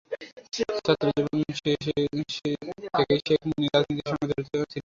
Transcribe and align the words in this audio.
ছাত্রজীবন 0.85 1.37
থেকেই 1.77 2.07
শেখ 2.35 3.41
মনি 3.47 3.65
রাজনীতির 3.67 4.09
সঙ্গে 4.11 4.27
জড়িত 4.29 4.63
ছিলেন। 4.63 4.79